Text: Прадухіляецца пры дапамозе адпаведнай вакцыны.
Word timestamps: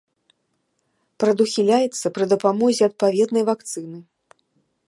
Прадухіляецца 1.23 2.13
пры 2.17 2.25
дапамозе 2.33 2.83
адпаведнай 2.91 3.43
вакцыны. 3.51 3.97